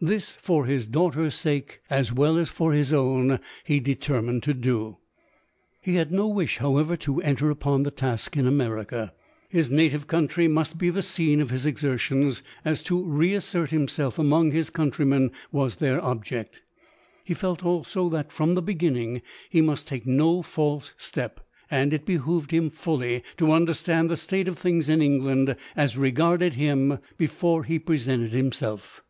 This, 0.00 0.32
for 0.34 0.64
his 0.64 0.86
daugh 0.86 1.12
ter's 1.12 1.34
sake, 1.34 1.82
as 1.90 2.10
well 2.10 2.38
as 2.38 2.48
for 2.48 2.72
his 2.72 2.90
own, 2.90 3.38
he 3.64 3.80
determined 3.80 4.42
to 4.44 4.54
do. 4.54 4.96
He 5.82 5.96
had 5.96 6.10
no 6.10 6.26
wish, 6.26 6.56
however, 6.56 6.96
to 6.96 7.20
enter 7.20 7.50
upon 7.50 7.82
the 7.82 7.90
task 7.90 8.34
in 8.34 8.46
America. 8.46 9.12
His 9.50 9.70
native 9.70 10.06
country 10.06 10.48
must 10.48 10.78
be 10.78 10.88
the 10.88 11.02
scene 11.02 11.38
of 11.42 11.50
his 11.50 11.66
exertions, 11.66 12.42
as 12.64 12.82
to 12.84 13.04
re 13.04 13.34
assert 13.34 13.68
himself 13.68 14.18
among 14.18 14.52
his 14.52 14.70
countrymen 14.70 15.32
was 15.52 15.76
their 15.76 16.02
object. 16.02 16.62
He 17.22 17.34
felt, 17.34 17.62
also, 17.62 18.08
that, 18.08 18.32
from 18.32 18.54
the 18.54 18.62
beginning, 18.62 19.20
lie 19.52 19.60
must 19.60 19.86
take 19.86 20.06
no 20.06 20.40
false 20.40 20.94
step; 20.96 21.46
and 21.70 21.92
it 21.92 22.06
behoved 22.06 22.52
him 22.52 22.70
fully 22.70 23.22
to 23.36 23.52
understand 23.52 24.08
the 24.08 24.16
state 24.16 24.48
of 24.48 24.56
things 24.58 24.88
in 24.88 25.02
England 25.02 25.54
as 25.76 25.94
regarded 25.98 26.54
him, 26.54 27.00
before 27.18 27.64
he 27.64 27.78
presentLd 27.78 28.30
himself. 28.30 29.02